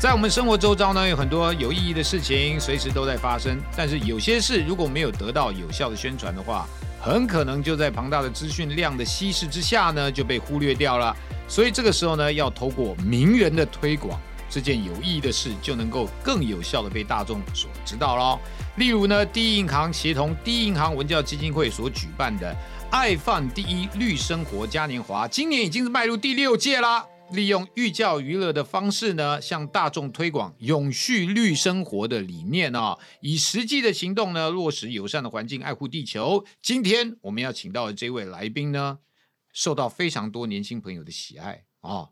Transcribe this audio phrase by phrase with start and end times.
[0.00, 3.60] 在我们生活周遭呢，有很多有意义的事情，随时都在发生。
[3.76, 6.68] 但是有些事如果没有得到有效的宣传的话，
[7.00, 11.16] 很可能就在庞大的资讯量的稀释之下呢，就被忽略掉了。
[11.48, 14.16] 所以这个时候呢，要透过名人的推广，
[14.48, 18.38] 这件有意义的事就能够更有效的被大众所知道喽。
[18.76, 22.56] 例如呢，第一银行协同第一银行文教基金会所举办的
[22.92, 27.04] “爱放第一绿生活嘉年华”，今年已经是迈入第六届啦。
[27.32, 36.44] 利用寓教于乐的方式呢，向大众推广永续绿生活的理念啊，以实际的行动呢，落实友善的环境，爱护地球。
[36.62, 38.98] 今天我们要请到的这位来宾呢，
[39.52, 42.08] 受到非常多年轻朋友的喜爱啊。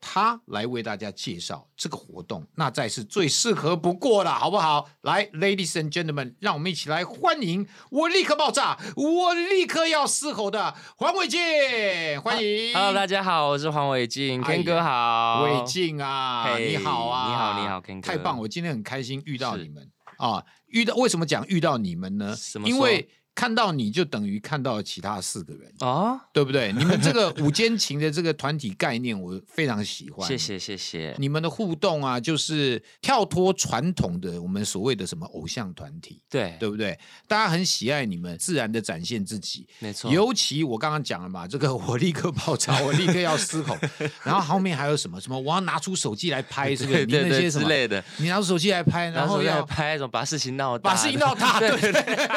[0.00, 4.88] 他来为大家介绍这个活动，那再是最适合不过了，好不好？
[5.02, 11.40] 来，Ladies and Gentlemen，让我们一起来欢迎我立刻爆炸，我立刻要嘶吼的黄伟晋，
[12.22, 12.74] 欢迎。
[12.74, 15.42] Hello，大家好，我是黄伟晋，Ken 哥好。
[15.44, 18.38] 伟晋啊，嘿你好啊，你好你好，Ken 哥太棒！
[18.38, 23.08] 我今天很开心遇到你们啊，遇到为什么讲遇到你们呢因为
[23.38, 25.72] 看到你就等于看到了其他四个人。
[25.78, 26.72] 哦，对不对？
[26.72, 30.26] 你们这个五间情的这个团体概念，我非常喜欢。
[30.26, 31.14] 谢谢谢谢。
[31.18, 36.98] 你们的互动啊，就是跳脱传统的我们所谓的什么偶像团体，对对不对？
[37.28, 40.10] 大家很喜爱你们自然的展现自己，没错。
[40.10, 43.78] 尤其我刚刚讲了嘛，这个我立刻爆炸， 我立刻要嘶吼，
[44.24, 47.06] 然后后面还有什么什么，我要拿出手机来拍，是不是？
[47.06, 52.28] 对对对你那些什么，之类的，你拿出手机来拍，然然后要拍那种把事情闹大的，把事情闹大，对对。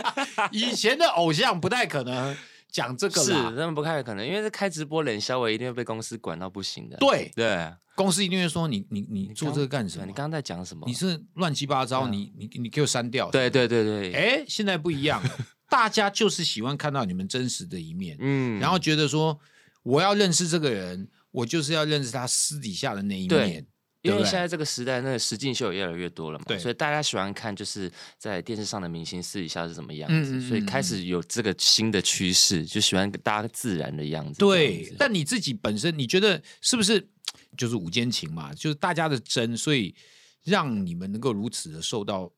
[0.52, 2.36] 以前的偶像不太可能
[2.70, 6.96] 讲这个是啦，他们不太可能，因为是开直播冷消维一定会被公司管到不行的。
[6.98, 10.06] 对，对，公司一定会说你你你你做这个干什么？
[10.06, 10.84] 你刚刚在讲什么？
[10.86, 13.30] 你是乱七八糟，你你你给我删掉。
[13.30, 15.30] 对对对对，哎，现在不一样了，
[15.68, 19.38] 大家就是喜欢看到你们真实的一面，嗯然后觉得说
[19.82, 23.66] 我要认识这个人，我就是要认识他私底下的那一对面。
[24.02, 34.40] 因为现在这个时代，那个实境秀也越来越多了嘛，对所以大家喜欢看就是在电视上的明星私底下是什么样子，嗯嗯所以开始有这个新的趋势，就喜欢大家自然的样子。
[34.40, 37.08] 这样子，对但你自己本身，你觉得是不是
[37.56, 38.52] 就是五间情嘛？
[38.54, 39.94] 就是大家的真，所以
[40.42, 42.28] 让你们能够如此的受到，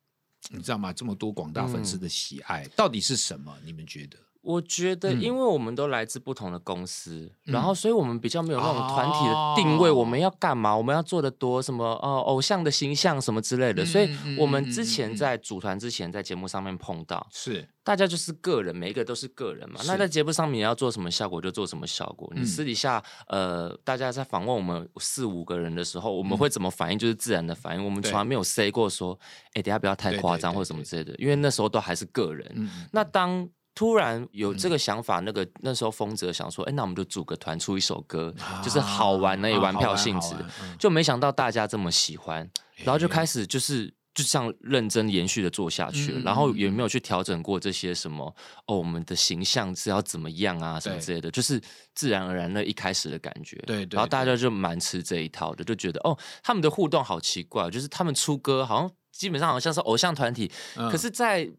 [0.51, 0.93] 你知道吗？
[0.93, 3.57] 这么多广大粉丝的喜爱，到底是什么？
[3.65, 4.19] 你们觉得？
[4.45, 5.21] 我觉得，嗯。
[5.21, 15.17] 因为我们都来自不同的公司，嗯然后所以我们比较没有那种团体的定位，哦我们要干嘛，我们要做的多什么呃偶像的形象什么之类的，所以我们之前嗯。
[15.17, 17.67] 在组团之前，在节目上面碰到，是。
[17.85, 19.79] 大家就是个人，每一个都是个人嘛。
[19.87, 22.31] 那在节目上面你要做什么效果就做什么效果。
[22.35, 22.41] 嗯。
[22.43, 26.39] 你私底下呃，大家在访问我们四五个人的时候，我们嗯。
[26.39, 27.85] 会怎么反应，就是自然的反应。
[27.85, 29.19] 我们从来没有 say 过说，
[29.53, 32.71] 哎，等一下不要太夸张或者什么之类的，因为那时候都还是个人。
[32.91, 40.35] 那当突然有这个想法，那个那时候丰泽想说，哎，那我们就组个团出一首歌，就是好玩而已，啊玩票性质
[40.79, 43.93] 就没想到大家这么喜欢，然后就开始就是。
[44.15, 48.33] 就这样认真延续的做下去然后嗯也没有去调整过这些什么
[48.69, 51.61] 哦，我们的形象是要怎么样啊，什么之类的，就是
[51.97, 53.57] 自然而然的一开始的感觉。
[53.67, 60.89] 对对然后大家就蛮吃这一套的，就觉得哦，他们的互动好奇怪，就是他们出歌好像基本上好像是偶像团体，嗯。
[60.89, 61.51] 可是，在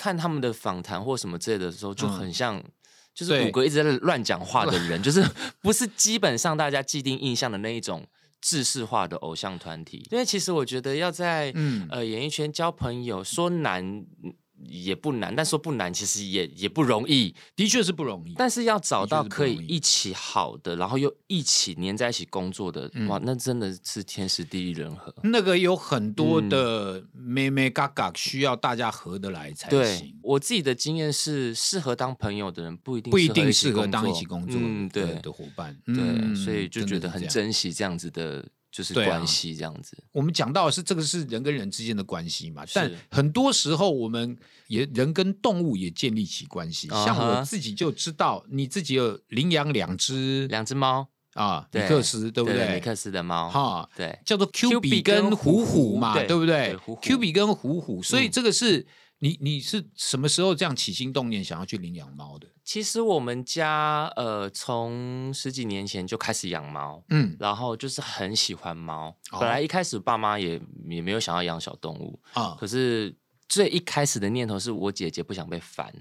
[0.00, 2.62] 看他们的访谈或什么之类的时候，就嗯很像。
[3.12, 5.22] 就是对谷歌一直在乱讲话的人，就是
[5.60, 8.06] 不是基本上大家既定印象的那一种
[8.40, 10.06] 制式化的偶像团体。
[10.12, 14.32] 因为其实我觉得要在、嗯呃演艺圈交朋友，说难嗯
[14.66, 17.34] 也不难，但说不难其实也也不容易。
[17.56, 18.34] 的确是不容易。
[18.36, 25.14] 但是要找到可以一起好的，然后又一起黏在一起工作的，嗯哇，那真的是天时地利人和。
[25.22, 34.60] 那个有很多嗯的妹妹嘎嘎需要大家合得来才对行，我自己的经验是，适合当朋友的人不一定不一定适适合当一起起工作
[34.92, 35.76] 对的伙伴。
[35.86, 39.96] 对，嗯所以就觉得很珍惜这样子的，就是关系这样子。
[40.12, 44.36] 我们讲到的是这个是人跟人之间的关系嘛，但很多时候我们
[44.68, 46.88] 也人跟动物也建立起关系。
[46.88, 52.74] 像我自己就知道，你自己有领养两只两只猫，啊，米克斯，对不对？
[52.74, 58.86] 米克斯的猫，哈，对，叫做 Q 比跟跟虎虎虎嘛，对对不对？Q 比跟虎虎，所以嗯这个是
[59.22, 62.46] 你你是什么时候这样起心动念想要去领养猫的？
[62.64, 69.14] 其实我们家呃，从十几年前就开始养猫，嗯然后就是很喜欢猫。
[69.30, 73.14] 哦本来一开始爸妈也也没有想要养小动物，啊可是
[73.48, 75.92] 最一开始的念头是我姐姐不想被烦。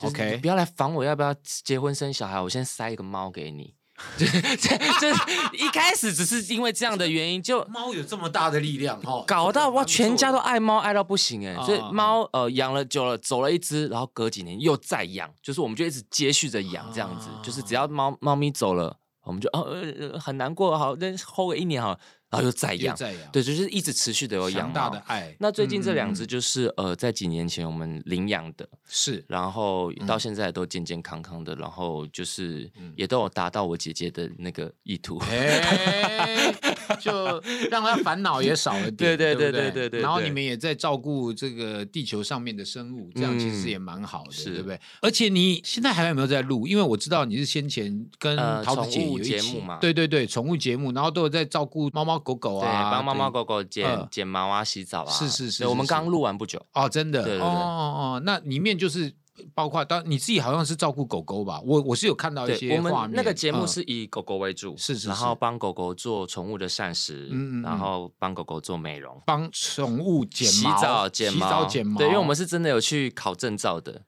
[0.00, 2.40] OK 不要来烦我，要不要结婚生小孩？
[2.40, 3.74] 我先塞一个猫给你。
[4.16, 5.22] 就 就就是
[5.52, 21.98] 一开始只是因为这样的原因，就猫有这么大的力量哦，搞到哇，全家都爱猫爱到不行哎、所以猫呃养了久了，走了一只，然后隔几年又再养，就是我们就一直接续着养这样子，就是只要猫猫咪走了，我们就哦呃呃很难过，好，那 hold 个一年好了，
[22.30, 25.34] 然后又再养，再养，对，就是一直持续的有养强大的爱。
[25.38, 35.18] 那最近这两嗯只就是、呃，在几年前我们领养的，是然后嗯到现在都健健康康的，然后就是也都有达到我姐姐的那个意图。
[35.30, 36.52] 哎，
[37.00, 37.40] 就
[37.70, 44.80] 让他烦恼也少了点，对对对对不对然后你们也在照顾这个地球上面的生物，这样其实嗯也蛮好的，是对不对？
[45.00, 46.66] 而且你现在还有没有在录？
[46.66, 54.08] 因为我知道你是先前跟呃桃子姐有一起节目嘛对对对，宠物节目，然后都有在照顾猫猫狗狗对，啊，帮猫猫狗狗剪、嗯。
[54.10, 55.10] 剪毛啊、洗澡啊。
[55.10, 56.60] 是是是我们是刚录完不久。
[56.72, 57.46] 哦，真的，对对对。
[57.46, 57.82] 哦哦
[58.16, 59.14] 哦，那里面就是
[59.54, 61.60] 包括当你自己好像是照顾狗狗吧？
[61.64, 74.00] 我我是有看到一些，我们那个节目嗯是以狗狗为主，是是然后是帮狗狗做宠物的膳食，嗯然后帮狗狗做美容、帮宠物剪洗毛、澡、剪洗毛、澡剪毛，对，因为我们是真的有去考证照的，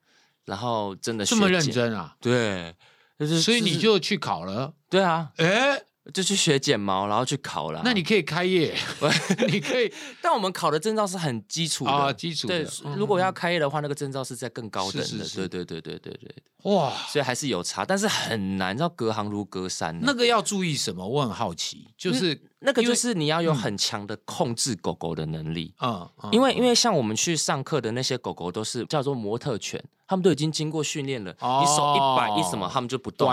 [0.47, 2.75] 然后真的这么认，真啊，对，
[3.43, 4.73] 所以你就去考了。
[4.89, 5.79] 对啊，哎，
[6.15, 7.83] 就去学剪毛，然后去考了。
[7.85, 8.75] 那你可以开业，
[9.49, 15.07] 你可以但我们考的证照是很基础的啊，基础对的。，嗯如果要开业的话，那个证照是在更高等的。
[15.07, 16.35] 是是是对对对对对对，
[16.73, 20.03] 哇，所以还是有差，但是很难，你知道隔行如隔山呢。
[20.05, 21.07] 那个要注意什么？
[21.07, 25.75] 我很好奇，就是那个就是你要有很强的控制狗狗的能力。
[25.77, 26.31] 啊，嗯。
[26.33, 26.75] 因为因为。
[26.79, 33.29] 像我们去上课的那些狗狗都是叫做模特犬，他们都已经经过训练了，哦你手一摆一什么，他们就不动，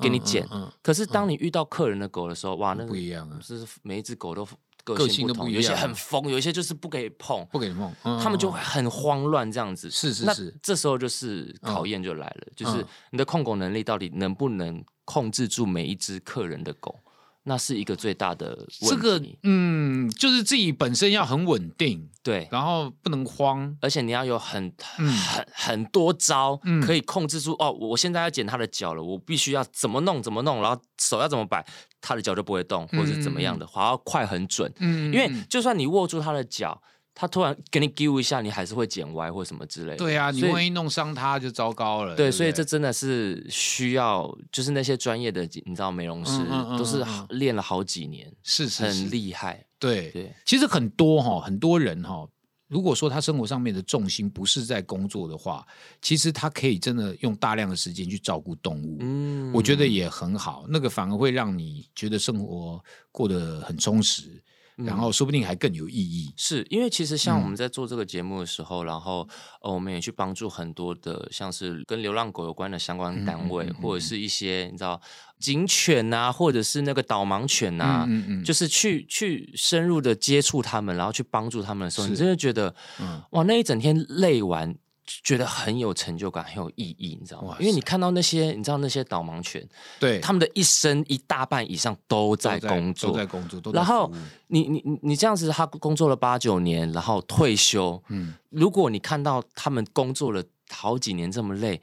[0.00, 0.72] 给你剪嗯嗯。
[0.82, 4.44] 可是当你遇到客人的狗的时候，哇，那个不一样啊，就是每一只狗都
[4.82, 9.88] 个个性不同，性都不一有些很疯，有一些就是不给碰，不给你碰，嗯他们就会很慌乱这样子。
[9.88, 10.52] 是是是。
[10.60, 16.98] 这时候就是考验就来了，就是嗯你的控狗能力到底能不能控制住每一只客人的狗，
[17.48, 18.86] 那是一个最大的问题。
[18.88, 22.46] 这个嗯，就是自己本身要很稳定，对。
[22.52, 27.72] 然后不能慌，而且你要有很嗯很很多招嗯，可以控制住哦。
[27.72, 31.66] 我现在要剪他的脚了，我必须要怎么弄怎么弄，然后手要怎么摆，
[32.00, 34.72] 他的脚就不会动，或者是怎么样的，滑要快很准。
[34.78, 36.80] 嗯，因为嗯就算你握住他的脚，
[37.20, 39.96] 它突然给你丢一下，你还是会剪歪或什么之类的。
[39.96, 42.14] 对啊，你万一弄伤他就糟糕了。
[42.14, 49.66] 对，所以这真的是需要，就是那些专业的，你知道美容师嗯嗯嗯都是嗯练了好几年，是是是很厉害。
[49.80, 52.24] 对对，其实很多哈，很多人哈，
[52.68, 55.66] 如果说他生活上面的重心不是在工作的话，
[56.00, 58.98] 其实他可以真的用大量的时间去照顾动物。
[59.00, 62.80] 嗯我觉得也很好，那个反而会让你觉得生活
[63.10, 64.40] 过得很充实，
[64.86, 66.32] 然后说不定还更有意义。
[66.36, 67.48] 是因为其实像我嗯。
[67.48, 69.28] 们在做这个节目的时候，然后
[69.62, 75.00] 呃，我们也去帮助很多的像是跟流浪狗有关的相关单位，或者是一些你知道
[75.40, 78.44] 警犬呐、或者是那个导盲犬呐、嗯嗯嗯。
[78.44, 83.20] 就是去去深入的接触他们，然后去帮助他们的时候，你真的觉得，嗯。
[83.30, 84.74] 哇，那一整天累完。
[85.24, 87.56] 觉得很有成就感，很有意义，你知道吗？
[87.58, 89.66] 因为你看到那些，你知道那些导盲犬，
[89.98, 94.12] 对，他们的一生一大半以上都都在工作，都在工作，然后
[94.48, 98.02] 你你你你这样子，他工作了八九年，然后退休。
[98.08, 101.80] 嗯，如果你看到他们工作了好几年这么累，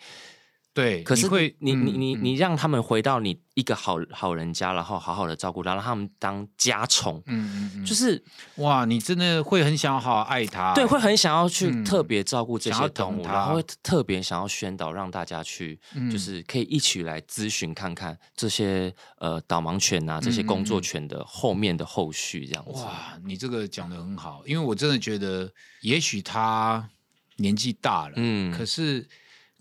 [0.75, 8.22] 对，可是你会你你你嗯你让他们回到你一个好好人家，然后好好的照顾他，让他们当家宠，嗯嗯嗯，就是
[8.58, 11.86] 哇，你真的会很想好好爱他，对，会很想要去嗯。
[11.86, 16.12] 特别照顾这些动物，然后会特别想要宣导，让大家去嗯。
[16.12, 20.82] 就是可以一起来咨询看看这些呃导盲犬啊，这些工作嗯。
[20.82, 22.84] 犬的后面的后续这样子。
[22.84, 26.89] 哇，你这个讲的很好，因为我真的觉得，也许他
[27.38, 28.51] 年纪大了，嗯。
[28.51, 29.08] 可是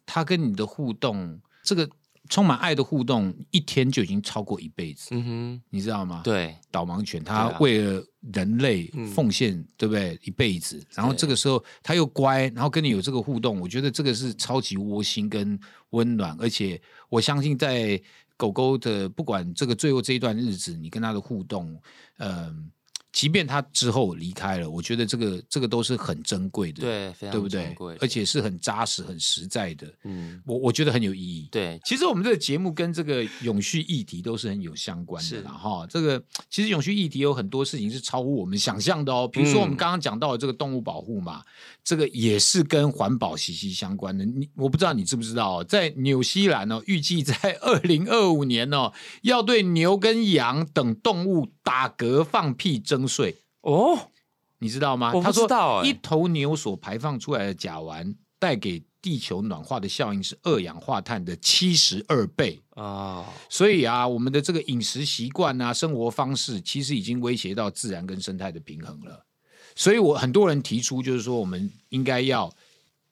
[0.06, 1.88] 他跟你的互动，这个
[2.30, 6.22] 充满爱的互动，一天就已经超过一辈子，嗯你知道吗哼，？
[6.24, 10.18] 对，导盲犬，它啊为了人类嗯奉献，对不对？
[10.24, 15.58] 一辈子，然后对这个时候它又乖，然后跟你有这个互动，我觉得这个是超级窝心跟
[15.90, 16.80] 温暖，而且
[17.10, 18.00] 我相信在
[18.36, 21.78] 狗狗的不管这个最后这一段日子，你跟它的互动，
[22.18, 22.70] 嗯、
[23.14, 27.96] 即便他之后离开了，我觉得这个这个都是很珍贵的，对，非常对不对珍贵？
[28.00, 31.48] 而且是很扎实、很实在的，嗯，我我觉得很有意义。
[31.52, 35.86] 对，其实我们这个节目跟这个永续议题都是很有相关的啦，哈。
[35.88, 41.40] 这个其实永续议题有很多事情是超乎我们想象的哦，比如说我们嗯刚刚讲到的这个动物保护嘛，
[41.84, 44.24] 这个也是跟环保息息相关的。
[44.24, 48.92] 你我不知道你知不知道哦，在纽西兰哦，预计在 二零二五年哦，
[49.22, 53.36] 要对牛跟羊等动物打嗝放屁征税。
[53.62, 54.10] 哦，
[54.58, 55.12] 你知道吗？
[55.14, 62.60] 我不他说知道欸一头牛所排放出来的甲烷带给地球暖化的效应是二氧化碳的七十二倍。
[62.70, 69.24] 哦，所以啊，我们的这个饮食习惯啊、生活方式，其实已经威胁到自然跟生态的平衡了。
[69.74, 72.52] 所以我很多人提出，就是说我们应该要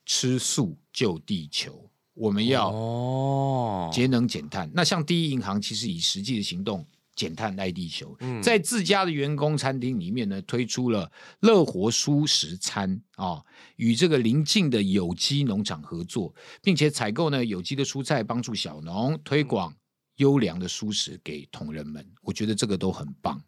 [0.06, 4.70] 吃素救地球，我们要哦，节能减碳。
[4.74, 13.42] 那像第一银行其实以实际的行动减碳爱地球，嗯在自家的员工餐厅里面呢，推出了乐活蔬食餐啊、
[13.76, 19.74] 与这个邻近的有机农场合作，并且采购呢有机的蔬菜，帮助小农推广
[20.16, 22.04] 优良的蔬食给同仁们。
[22.22, 23.42] 我觉得这个都很棒。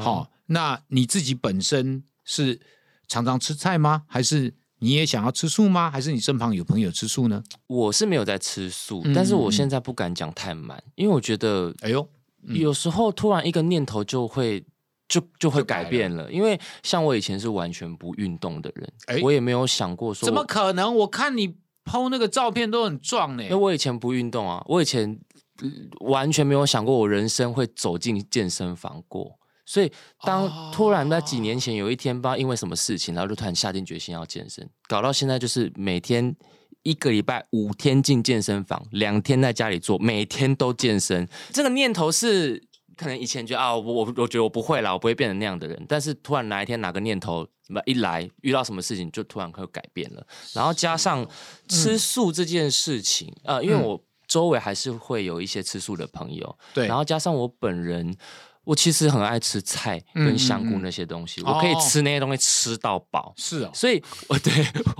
[0.00, 2.60] 好、那你自己本身是
[3.08, 4.04] 常常吃菜吗？
[4.06, 5.90] 还是你也想要吃素吗？
[5.90, 7.42] 还是你身旁有朋友吃素呢？
[7.66, 12.08] 我是没有在吃素，嗯但是我嗯现在不敢讲太满，因为我觉得哎呦，嗯
[12.48, 14.64] 有时候突然一个念头就会
[15.08, 20.94] 就就会改改变了，因为像我以前是完全不运动的人，哎我也没有想过说怎么可能？
[20.96, 21.48] 我看你
[21.84, 23.54] 剖那个照片都很壮呢因为。
[23.54, 25.18] 我以前不运动啊，我以前、
[25.60, 25.70] 呃
[26.00, 29.38] 完全没有想过我人生会走进健身房过。
[29.66, 29.90] 所以，
[30.22, 36.36] 当哦突然在几年前有一天，不知道因为什么事情，然后就突然下定决心要健身，搞到现在就是每天
[36.84, 41.28] 一个礼拜五天进健身房，两天在家里做，每天都健身。
[41.52, 42.62] 这个念头是
[42.96, 45.84] 可能以前觉得啊，我我我觉得我不会啦，我不会变成那样的人。
[45.88, 50.24] 但是突然哪一天哪个念头什么一来，遇到什么事情就突然会改变了。
[50.52, 51.28] 然后加上
[51.68, 58.16] 吃素这件事情，呃，因为嗯我周围还是会有一些吃素的朋友，对，然后加上我本人。
[58.64, 61.54] 我其实很爱吃菜嗯跟香菇那些东西，哦。
[61.54, 63.32] 我可以吃那些东西吃到饱。
[63.36, 64.52] 是哦，所以， 我对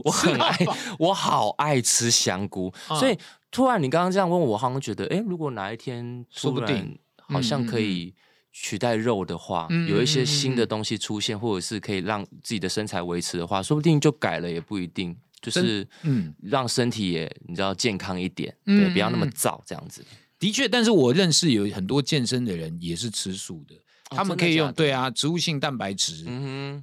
[0.05, 0.57] 我很爱
[0.99, 2.73] 我好爱吃香菇。
[2.91, 2.99] 嗯。
[2.99, 3.19] 所以，
[3.51, 6.03] 突然你刚刚这样问我，我好像觉得，哎，如果哪一天
[6.35, 6.99] 突然说不定。
[7.27, 8.15] 好像可以
[8.53, 15.17] 取代肉的话，嗯有一些新的东西出现，或者是可以让自己的身材维持的话，说不定就改了，也不一定。
[15.41, 19.31] 就是嗯，让身体也你知道健康一点，嗯对，不要那么嗯。
[19.31, 20.05] 燥这样子。
[20.45, 26.27] 的确，但是我认识有很多健身的人也是吃素的，哦他们可以用对啊植物性蛋白质。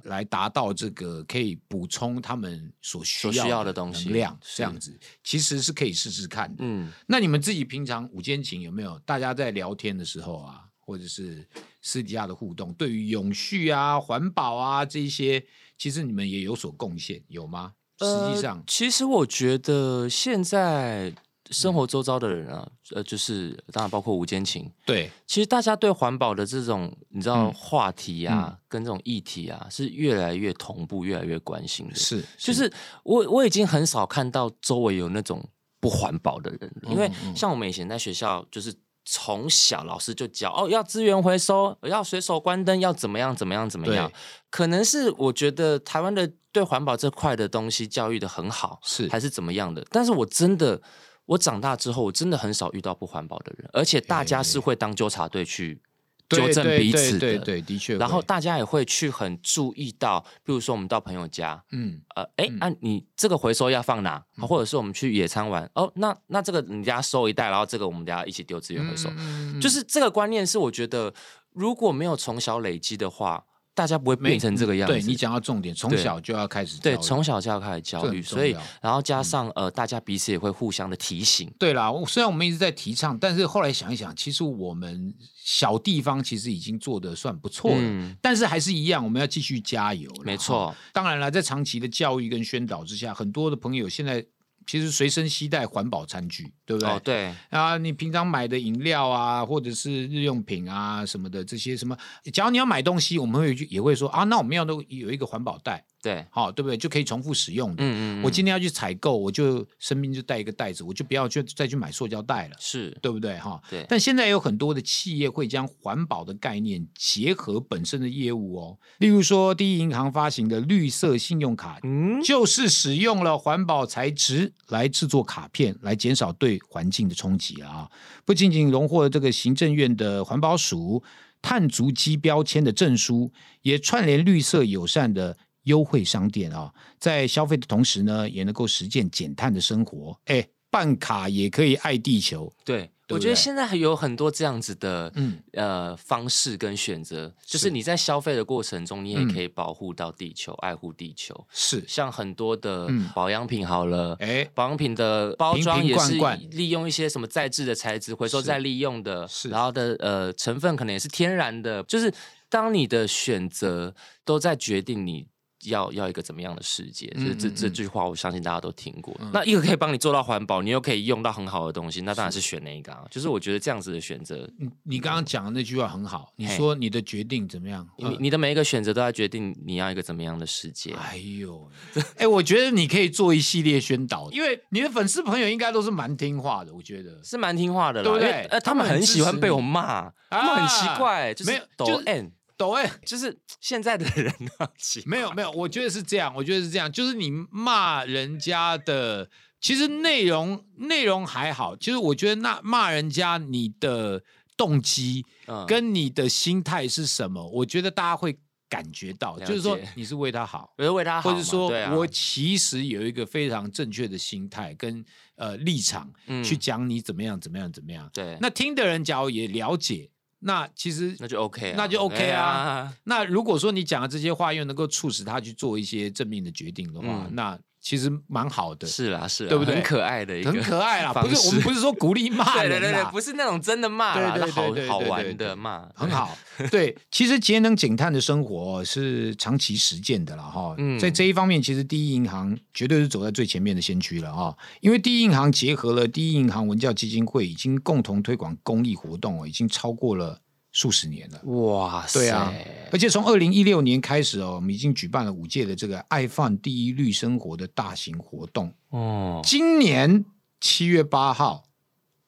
[0.02, 6.56] 来达到这个可以补充他们所需所需要的的东西能量，是这样子其实是可以试试看的。
[6.58, 11.48] 嗯，那你们自己平常午间情有没有大家在聊天的时候啊，或者是
[11.80, 15.44] 私底下的互动，对于永续啊、环保啊这一些，
[15.78, 17.74] 其实你们也有所贡献，有吗？
[18.00, 21.14] 实际上呃，其实我觉得现在
[21.52, 31.94] 生活周遭的人啊，呃，就是当然包括吴坚情，对，其实大家对环保的这种你知道嗯话题啊，嗯跟这种议题啊，是越来越同步，越来越关心的。
[31.94, 32.72] 是，就是
[33.04, 35.46] 我我已经很少看到周围有那种
[35.78, 44.10] 不环保的人了，因为像我们以前在学校，就是从小老师就教哦，要资源回收，要随手关灯，要怎么样怎么样怎么样。
[44.50, 49.84] 可能是我觉得台湾的对环保这块的东西教育的很好，是还是怎么样的？
[49.90, 50.80] 但是我真的。
[51.26, 55.80] 我长大之后，我真的很少遇到不环保的人，而且大家是会当纠察队去
[56.28, 57.96] 对纠正彼此的，对对，的确。
[57.96, 64.22] 然后大家也会去很注意到，比如说我们到朋友家，嗯，呃，哎，嗯啊，你这个回收要放哪？
[64.40, 71.12] 或者是我们去野餐玩，哦，那那这个你家收一袋，然后这个我们大家一起丢资源回收，嗯就是这个观念是我觉得
[71.52, 74.92] 如果没有从小累积的话，大家不会变成这个样子。
[74.92, 81.50] 对你讲到重点，从小就要开始对，从小就要开始教育，这很重所以然后加上呃，大家彼此也会互相的提醒。
[81.58, 85.14] 对啦，我虽然我们一直在提倡，但是后来想一想，其实我们
[85.44, 90.10] 小地方其实已经做的算不错了，嗯但是还是一样，我们要继续加油。
[90.22, 94.24] 没错当然了，在长期的教育跟宣导之下，很多的朋友现在
[94.66, 96.88] 其实随身携带环保餐具，对不对？
[96.88, 101.96] 哦，对，啊，你平常买的饮料啊，或者是日用品啊什么的，这些什么，
[102.32, 106.76] 假如你要买东西，我们会去也会说啊，那我们要都有一个环保袋，对，好、对不对？
[106.76, 107.84] 就可以重复使用的。
[107.84, 112.56] 嗯嗯，嗯我今天要去采购，我就身边就带一个袋子，我就不要去再去买塑胶袋了。
[112.58, 113.62] 是对不对哈？
[113.70, 127.88] 对但现在有很多的企业会将环保的概念结合本身的业务哦，例如说第一银行发行的绿色信用卡，嗯，就是使用了环保材质来制作卡片，来减少对环境的冲击啊！
[128.24, 131.02] 不仅仅荣获了这个行政院的环保署。
[131.44, 133.32] 碳足迹标签的证书，
[133.62, 140.18] 也串联绿色友善的优惠商店啊，在消费的同时呢，也能够实践减碳的生活。
[140.26, 142.52] 哎，办卡也可以爱地球。
[142.64, 145.38] 对，我觉得现在还有很多这样子的，嗯。
[145.52, 147.70] 呃，方式跟选择，就是是。
[147.70, 151.46] 你在消费的过程中，你也嗯可以保护到地球，爱护地球。
[151.52, 153.10] 是，像很多的嗯。
[153.14, 156.14] 保养品好了，哎，保养品的包装也是
[156.52, 158.46] 利用一些什么再制的材质，回收是。
[158.46, 159.50] 再利用的，是。
[159.50, 162.10] 然后的呃成分可能也是天然的，就是
[162.48, 165.26] 当你的选择都在决定你。
[165.64, 167.06] 要要一个怎么样的世界？
[167.14, 169.14] 就是这嗯嗯嗯这句话，我相信大家都听过。
[169.20, 173.04] 嗯那一个可以帮你做到环保，你又可以用到很好的东西，那当然是选那一个啊。
[173.10, 177.86] 就是我觉得这样子的选择，你你刚刚讲的那句话很好，你说你的决定怎么样？
[177.96, 180.92] 你呃你的每一个选择都在决定你要一个怎么样的世界。
[180.94, 181.70] 哎呦，
[182.16, 187.20] 哎，我觉得你可以做一系列宣导，因为你的粉丝朋友应该都是蛮听话的，我觉得。
[187.22, 194.70] 是蛮听话的啦，对不对呃，他们很喜欢被我骂，他们很奇啊怪，就是没有抖就是 N，抖哎，就是现在的人啊，
[195.04, 199.28] 没有没有，我觉得是这样，我觉得是这样，就是你骂人家的，
[199.60, 204.22] 其实内容内容还好，其实我觉得那骂人家你的
[204.56, 208.38] 动机嗯跟你的心态是什么，我觉得大家会
[208.68, 210.72] 感觉到，就是说你是为他好。
[210.78, 215.04] 我是为他好，或者说啊我其实有一个非常正确的心态跟
[215.34, 218.08] 呃立场嗯去讲你怎么样怎么样怎么样。
[218.14, 220.08] 对，那听的人假如也了解，
[220.44, 222.42] 那其实那就 OK，啊那就 OK 啊。
[222.42, 227.34] 啊，那如果说你讲的这些话又能够促使他去做一些正面的决定的话，嗯。
[227.34, 231.12] 那其实蛮好的，是啦是啦，对不对很可爱的一个，很可爱啦。
[231.12, 236.38] 不是我们不是说鼓励骂对人啦，对对对，不是那种真的骂啦，对对是好好玩的骂，很好。
[236.70, 240.76] 对，其实节能减碳的生活是长期实践的了哈。
[240.78, 244.56] 嗯在这一方面，其实第一银行绝对是走在最前面的先驱了哈。
[244.80, 250.38] 因为第一银行结合了第一银行文教基金会，已经共同推广公益活动哦，已经超过了
[250.72, 251.40] 数十年了。
[251.44, 252.52] 哇塞，对啊，
[252.90, 258.72] 而且从二零一六年开始哦，我们已经举办了五届的这个爱放第一绿生活的大型活动。
[258.88, 260.24] 哦，今年
[260.60, 261.64] 七月八号，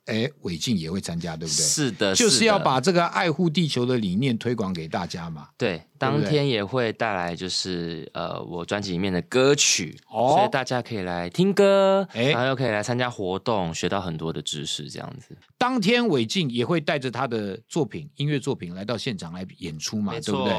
[0.06, 1.62] 哎，伟静也会参加，对不对？
[1.62, 5.48] 是的，就是要把这个爱护地球的理念推广给大家嘛。
[5.56, 15.36] 对，当天也会带来就是呃我专辑里面的歌曲，哦所以大家可以来听歌，哎然后又可以来参加活动，学到很多的知识，这样子。
[15.56, 20.52] 当天伟静也会带着他的作品、音乐作品来到现场来演出嘛，对不对？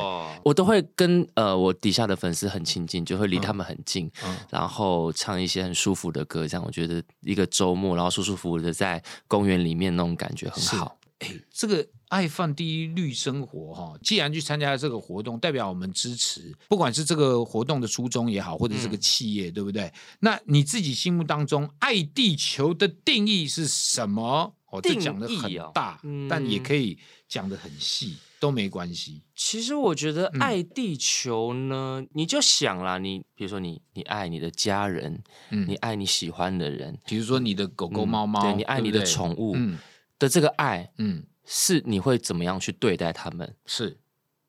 [0.43, 9.01] 我都会跟呃我底下的粉丝很亲近，就会离嗯他们很近，嗯然后唱一些很舒服的歌，这样我觉得一个周末，然后舒舒服服的在
[9.35, 10.97] 公园里面那种感觉很是好。
[11.49, 19.91] 这个爱放第一绿生活哈，既然去参加这个活动，代表我们支持，不管是这个活动的初衷也好，或者这个企业，对不对？
[20.19, 24.53] 那你自己心目当中爱地球的定义是什么？
[24.75, 29.21] 哦，这定讲的很义哦大，但也嗯可以讲的很细，都没关系。
[29.35, 30.39] 其实我觉得嗯。
[30.39, 35.67] 爱地球呢，你就想啦，你比如说你你爱你的家人，嗯。
[35.67, 39.77] 你爱你喜欢的人，比如说你的狗狗、猫猫猫，对你爱你的宠物嗯。
[40.19, 43.55] 的这个爱，嗯，是你会怎么样去对待他们？
[43.65, 43.97] 是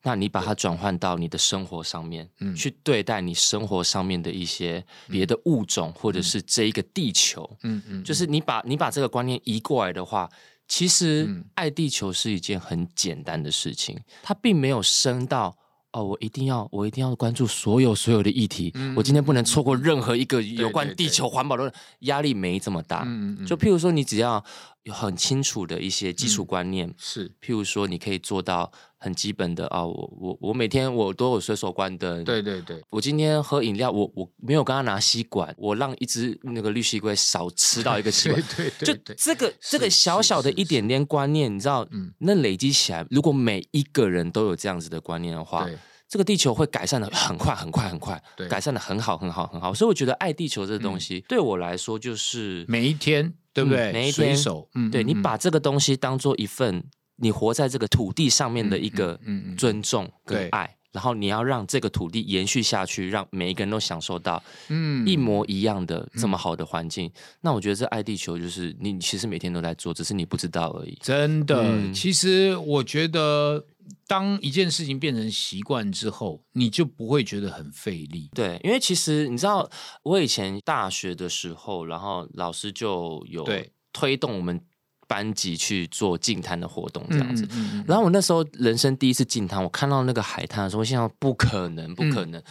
[0.07, 2.55] 那你把它转换到你的生活上面，嗯。
[2.55, 10.31] 去对待你生活上面的一些别的物种，或者是这一个地球，嗯嗯，就是你把你把这个观念移过来的话，
[10.69, 11.45] 其实嗯。
[11.57, 15.57] 爱地球是一件很简单的事情，它并没有深到。
[15.92, 18.71] 哦，我一定要，我一定要关注所有所有的议题。
[18.75, 23.03] 嗯我今天不能错过任何一个有关地球环保的压力，没这么大。
[23.07, 23.47] 嗯嗯嗯。
[23.47, 24.45] 就譬如说，你只要
[24.87, 27.29] 有很清楚的一些基础观念，是。
[27.42, 32.22] 譬如说，你可以做到很基本的啊、我我我每天我都有随手关灯。
[32.22, 38.40] 对对对，我今天喝饮料，我我没有跟他拿吸管，我让一只那个绿吸龟少吃到一个吸管。
[38.57, 42.12] 对对就对就这个这个小小的一点点观念，你知道，嗯。
[42.18, 45.77] 那累积起来，如果每一个人都有这样子的观念的话，对。
[46.09, 49.75] 这个地球会改善的很快很快很快，改善的很好很好很好。
[49.75, 51.01] 所以我觉得爱地球这个东嗯。
[51.01, 53.90] 西，对我来说就是每一天，对不对？
[53.90, 56.85] 嗯每一天随手，嗯，对你把这个东西当做一份
[57.16, 59.19] 你活在这个土地上面的一个
[59.57, 67.11] 尊重跟爱，然后你要让这个土地延续下去，让每一个人都享受到嗯一模一样的这么好的环境。
[67.40, 70.99] 那我觉得这爱地球就是你其实每天都在做，只是你不知道而已。
[71.01, 73.64] 真的，嗯其实我觉得，
[74.07, 78.31] 当一件事情变成习惯之后，你就不会觉得很费力。
[78.35, 79.68] 对，因为其实你知道，
[80.03, 84.61] 我以前大学的时候，然后老师就有对推动我们
[85.09, 87.44] 班级去做净滩的活动，这样子。
[87.44, 92.42] 嗯嗯嗯然后我那时候人生第一次进滩，我看到那个海滩的时候，我心想不可能，不可嗯能。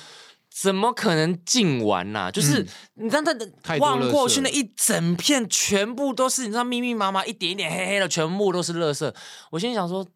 [0.58, 9.14] 怎么可能净完呐、就是、你知道，那太多望过去那一整片，全部都是你知道密密麻麻，一点一点黑黑的，全部都是垃圾。
[9.52, 10.08] 我心里想说，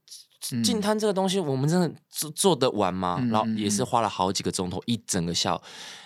[0.52, 3.18] 嗯净滩这个东西，我们真的做做得完吗？
[3.20, 5.62] 嗯然后也是花了好几个钟头，一整个下午。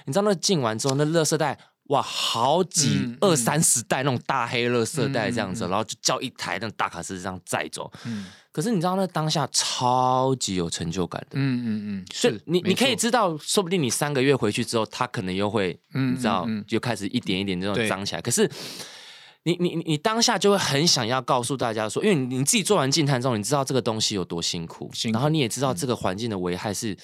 [0.06, 1.58] 你知道那进完之后，那垃圾袋。
[1.88, 7.92] 哇，好几嗯二三十袋那种大黑垃圾袋这样子，然后就叫一台那种大卡车这样载走。
[8.06, 18.22] 嗯可是你知道那当下超级有成就感的，嗯嗯嗯，所以是你你可以知道，说不定你三个月回去之后，它可能又会，嗯你知道就开始一点一点这种对脏起来。
[18.22, 18.50] 可是
[19.44, 26.98] 你你你你当下就会很想要告诉大家说，因为你你自己做完净滩之后，你知道这个东西有多辛苦，辛苦然后你也知道这个环境的危害是。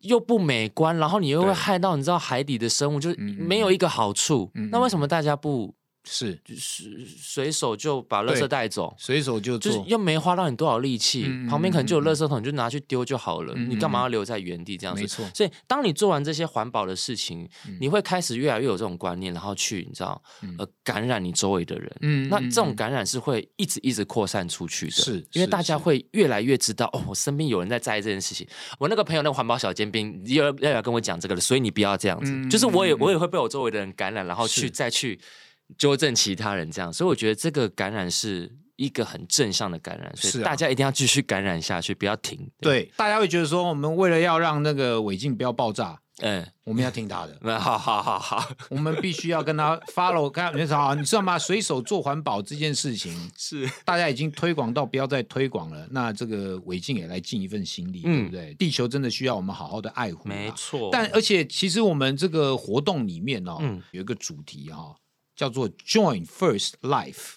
[0.00, 4.50] 又不美观，然后你又会害到你知道海底的生物，就没有一个好处。
[4.52, 8.94] 嗯嗯那为什么大家不是就是随手就把垃圾带走？
[8.98, 13.52] 随手就就是做，又没花到你多少力气，嗯嗯旁边可能就有嗯垃圾桶，你就拿去丢就好了。
[13.56, 15.00] 嗯你干嘛嗯要留在原地这样子？
[15.00, 20.22] 没错所以当你做完这些环保的事情，嗯你会开始越来越有这种观念，然后去你知道，
[20.58, 21.90] 呃，感染你周围的人。
[22.00, 28.46] 嗯嗯那这种嗯感染是会一直一直扩散出去的，是因为大家会越来越知道哦，我身边有人在在意这件事情。
[28.78, 32.30] 我那个朋友那个环保小尖兵又要要跟我讲这个了，所以你不要这样子。
[32.32, 35.18] 嗯就是我也我也会被我周围的人感染，然后去再去
[35.78, 36.92] 纠正其他人这样。
[36.92, 50.28] 所以我觉得这个感染是一个很正向的感染，所以大家一定要继续感染下去，不要停。，对，大家会觉得说，我们为了要让那个违禁不要爆炸，嗯，我们要听他的，那 好好好好，我们必须要跟他 follow。
[50.28, 51.38] 看，你好，你知道吗？
[51.38, 55.86] 随手做环保这件事情，是大家已经推广到不要再推广了。
[55.92, 58.54] 那这个违禁也来尽一份心力，对嗯不对？
[58.54, 60.28] 地球真的需要我们好好的爱护。
[60.28, 60.50] 没。
[60.56, 60.88] 错。
[60.90, 64.94] 但而且，其实我们这个活动里面哦，嗯有一个主题哈、
[65.36, 67.34] 叫做 “Join First Life”，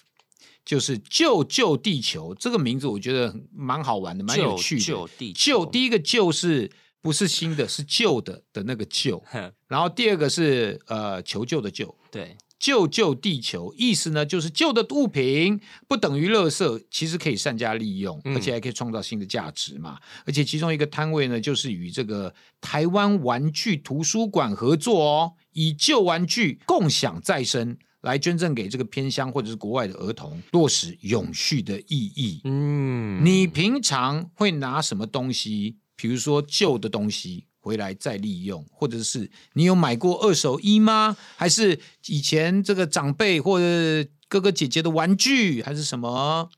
[0.64, 2.34] 就是救救地球。
[2.34, 4.84] 这个名字我觉得蛮好玩的，蛮有趣的。
[4.84, 7.66] 救地救，第一个救是不是新的？
[7.68, 9.22] 是旧的的那个救。
[9.68, 11.94] 然后第二个是呃求救的救。
[12.10, 19.98] 对，救救地球，意思呢就是旧的物品不等于垃圾，其实可以善加利用，嗯而且还可以创造新的价值嘛。
[20.24, 32.40] 而且其中一个摊位呢，就是与这个台湾玩具图书馆合作哦，以旧玩具共享再生，来捐赠给这个偏乡或者是国外的儿童，落实永续的意义。
[32.44, 35.76] 嗯，你平常会拿什么东西？
[35.94, 41.16] 比如说旧的东西回来再利用，或者是你有买过二手衣吗？
[41.36, 46.48] 还是以前这个长辈或者哥哥姐姐的玩具，还是什么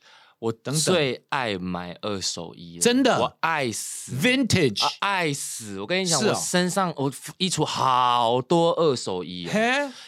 [0.41, 3.21] 我等最爱买二手衣，真的？
[3.21, 4.13] 我爱死。
[4.13, 5.79] vintage？、啊爱死！
[5.81, 6.29] 我跟你讲，哦。
[6.31, 9.43] 我身上我衣橱好多二手衣、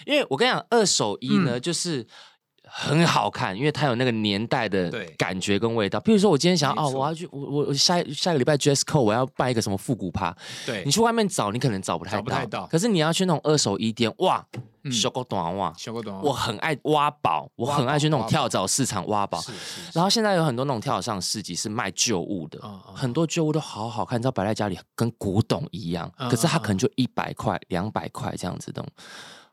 [0.06, 1.44] 因为我跟你讲，二手衣嗯。
[1.44, 2.06] 呢，就是
[2.74, 6.00] 很好看，因为它有那个年代的感觉跟味道。
[6.00, 10.82] 譬如说，我今天想要哦，我要去，我我我下下个礼拜 code 我要办一个什么复古趴，对。
[10.86, 12.66] 你，去外面找，你可能找不太找不太到。
[12.68, 14.42] 可是你要去那种二手衣店，哇，
[14.84, 14.90] 嗯。
[14.90, 19.38] 小狗短袜，小狗懂我很爱挖宝，我很爱去那种跳蚤市场挖宝。
[19.92, 22.58] 然后现在有很多那种跳蚤市场市集是卖旧物的，
[22.94, 28.82] 很多旧物都好好看，你知道摆在家里跟古董一样，嗯可是它嗯可能就一百块、两百块这样子的。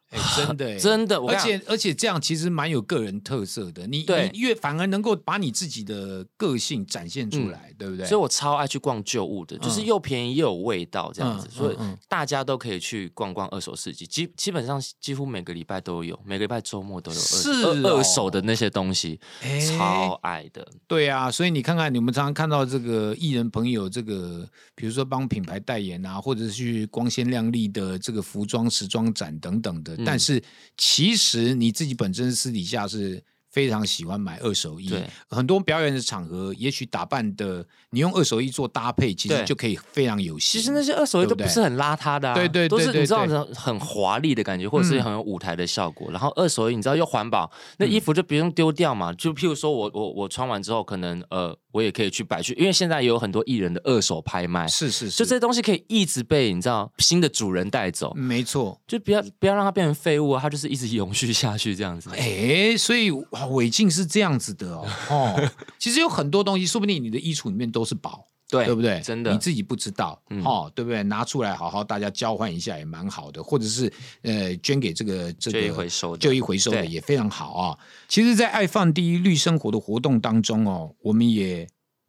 [0.09, 8.05] 哎，真的哎 真的而且而且这样其实蛮有个人特色的，你对你越反而能够把你自己的个性展现出来，对不对？
[8.05, 20.67] 所以我超爱去逛旧物的，就是嗯又便宜又有味道这样子，嗯所以大家都可以去逛逛二手市集，基基本上几乎每个礼拜都有，每个礼拜周末都有二是二哦二手的那些东西，哎超爱的。
[20.87, 29.98] 对啊，所以你看看，你们常常看到这个艺人朋友，这个比如说帮品牌代言啊，或者是去光鲜亮丽的这个服装时装展等等的。
[29.99, 30.41] 嗯但是
[30.77, 34.93] 其实你自己本身私底下是非常喜欢买二手衣，
[35.27, 40.61] 很多表演的场合，也许打扮的你用二手衣做搭配，其实就可以非常有型。
[40.61, 46.11] 其实那些二手衣都不是很邋遢的、啊，对对对都是你知道对很很华丽的感觉，或者是嗯很有舞台的效果。
[46.11, 49.11] 然后二手衣你知道又环保，那衣服就不用丢掉嘛。
[49.13, 58.79] 就譬如说我我我穿完之后，可能呃我也可以去摆去，因为现在也有很多艺人的二手拍卖，是是是，就这些东西可以一直被你知道新的主人带走，没错。
[58.87, 62.09] 就不要不要让它变成废物啊，它就是一直永续下去这样子。
[62.17, 64.87] 哎，所以哇违禁是这样子的哦。
[65.09, 68.25] 哦， 其实有很多东西，说不定你的衣橱里面都是宝。
[68.49, 68.99] 对对不对？
[69.01, 71.03] 真的你自己不知道，嗯哦，对不对？
[71.03, 73.91] 拿出来好好大家交换一下也蛮好的，或者是
[74.23, 81.67] 呃捐给这个这个就一回收的就一回收的也非常好啊、其实，在爱放第一绿生活的活动当中哦，我们也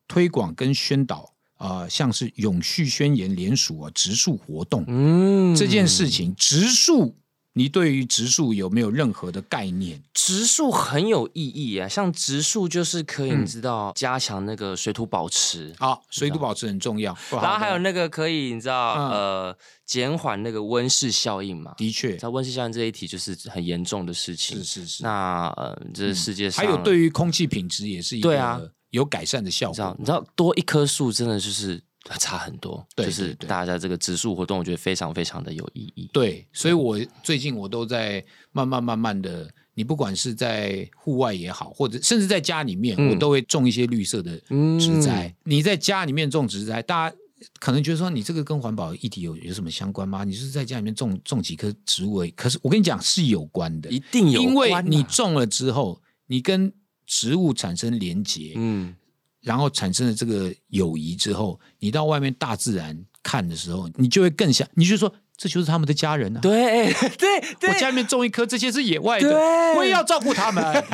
[0.09, 7.17] 推广跟宣导呃，像是永续宣言联署啊植树活动、嗯这件事情，植树。
[7.55, 10.03] 你对于植树有没有任何的概念？
[10.15, 17.17] 植树很有意义啊，像植树就是可以嗯你知道加强那个水土保持，好，水土保持很重要。
[17.33, 19.57] 然后还有那个可以你知道、嗯呃
[19.91, 21.75] 减缓那个温室效应嘛。
[21.77, 24.57] 的确在温室效应这一题就是很严重的事情。
[24.59, 25.03] 是是是。
[25.03, 28.61] 那呃，这世界上、还有对于空气品质也是一个对啊
[28.91, 29.97] 有改善的效你知道果。
[29.99, 31.83] 你知道多一棵树真的就是
[32.19, 36.09] 差很多，对就是大家这个植树活动，我觉得非常非常的有意义。
[36.13, 44.39] 对，所以我最近我都在慢慢慢慢的，你不管是在户外也好，或者甚至在家里面，嗯我都会种一些绿色的
[44.79, 45.35] 植栽。
[45.45, 47.17] 你在家里面种植栽，大家。
[47.59, 50.25] 可能觉得说你这个跟环保议题有有什么相关吗？
[50.25, 56.71] 你是在家里面种种几棵植物可是我跟你讲是有关的，一定有因为你种了之后，你跟
[57.07, 58.95] 植物产生连接，嗯，
[59.43, 66.41] 然后产生了这个友谊之后，你到外面大自然看的时候，你就会更想，你就说这就是他们的家人啊。
[66.41, 69.29] 对 对对，我家里面种一棵，这些是野外的，
[69.77, 70.85] 我也要照顾他们。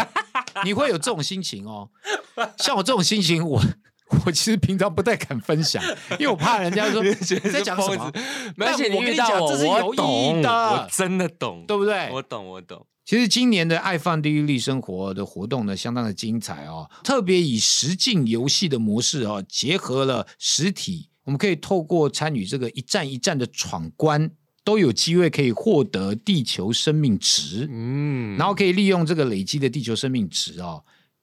[0.65, 1.91] 你会有这种心情哦。
[2.59, 3.61] 像我这种心情，我
[4.25, 5.83] 我其实平常不太敢分享，
[6.13, 8.13] 因为我怕人家说你在讲什么，
[8.59, 12.09] 而且但我跟你遇到我，讲这是有我意义懂的我真的懂，对不对？
[12.13, 12.87] 我懂，我懂。
[13.07, 24.29] 其实今年的爱放地利生活的活动呢，相当的精彩哦，特别以实境游戏的模式哦，结合了实体，我们可以透过参与这个一站一站的闯关，
[24.65, 30.83] 都有机会可以获得地球生命值，嗯，然后可以利用这个累积的地球生命值哦，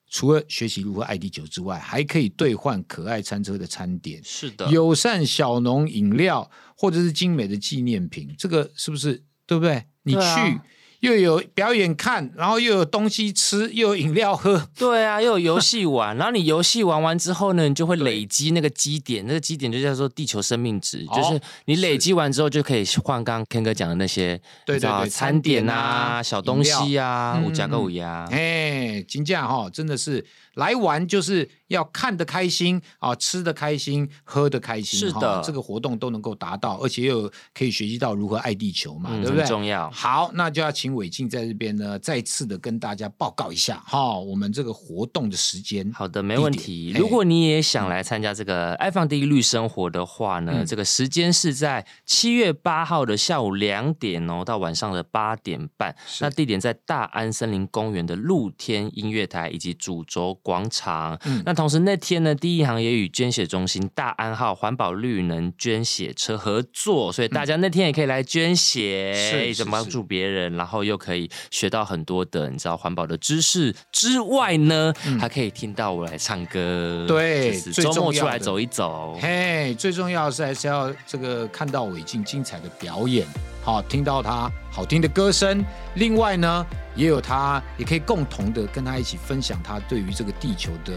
[0.10, 4.22] 除了学习如何爱地球之外，还可以兑换可爱餐车的餐点。
[4.24, 9.84] 是的，友善小农饮料，或者是精美的纪念品，这个是不是对不对？
[10.04, 10.66] 你去、对啊
[11.04, 39.46] 又有表演看，然后又有东西吃，又有饮料喝，对啊，又有游戏玩， 然后你游戏玩完之后呢，你就会累积那个基点，那个基点就叫做地球生命值，哦就是你累积完之后就可以换刚刚 Ken 哥讲的那些，对你知道对对餐点啊啊、小东西啊、五加个嗯五呀，哎，金价哈，真的是来玩就是要看得开心啊，吃得开心，喝得开心，是的这个活动都能够达到，而且又可以学习到如何爱地球嘛，嗯对不对？
[39.46, 45.92] 重要好，那就要请伟静在这边呢，再次的跟大家报告一下哈，我们这个活动的时间。
[45.94, 46.94] 好的，没问地题。
[46.96, 55.96] 如果你也想来参加这个爱放第一绿生活的话呢，嗯这个时间是在七月八号的下午两点哦，到晚上的八点半。
[56.22, 61.20] 那地点在大安森林公园的露天音乐台以及主轴广场。
[61.26, 77.06] 嗯那同时那天呢，第一行也与捐血中心大安号环保绿能捐血车合作，所以大家那天也可以来捐血，是是怎么帮助别人，然后又可以学到很多的你知道环保的知识之外呢，还可以听到我来唱歌。
[77.08, 79.18] 嗯对周末出来走一走。
[79.22, 83.26] 嘿，最重要的是还是要这个看到伟静精彩的表演，
[83.64, 85.64] 好、听到他好听的歌声。
[85.96, 90.94] 另外呢，也有他也可以共同的跟他一起分享他对于这个地球的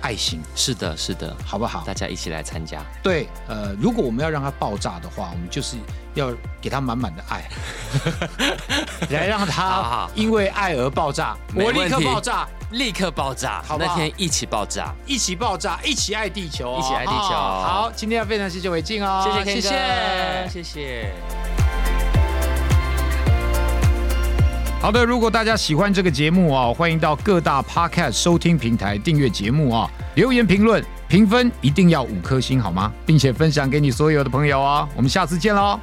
[0.00, 1.94] 爱心，是的，是的，好不好大？
[1.94, 2.80] 家一起来参加。
[3.02, 5.76] 对，呃，如果我们要让它爆炸的话，我们就是
[6.14, 7.48] 要给他满满的爱，
[9.10, 11.36] 来让他因为爱而爆炸。
[11.54, 14.92] 我立刻爆炸，立刻爆炸，好不好那天一起爆炸。
[15.06, 19.74] 一起爆炸，一起爱地球哦、一起爱地球哦好，今天要非常谢谢伟静哦，谢谢谢哥
[20.48, 20.48] 谢。
[20.50, 21.63] 谢谢。
[24.84, 32.92] 好的，如果大家喜欢这个节目哦，欢迎到各大 podcast 收听平台订阅节目哦，留言评论、评分一定要五颗星好吗？
[33.06, 34.86] 并且分享给你所有的朋友哦。
[34.94, 35.80] 我们下次见喽。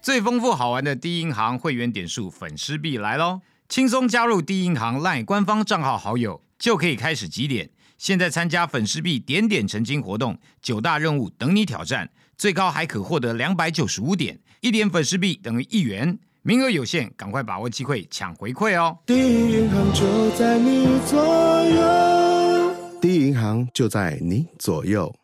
[0.00, 3.42] 最丰富好玩的第一银行会员点数粉丝币来喽！
[3.68, 7.68] 轻松加入第一银行 LINE 官方账号好友，就可以开始积点。
[8.02, 18.98] 现在参加粉丝币点点成金活动，九大任务等你挑战，最高还可获得两百九十五点，一点粉丝币等于一元，名额有限，赶快把握机会抢回馈哦！
[19.06, 25.14] 第一银行就在你左右，第一银行就在你左右。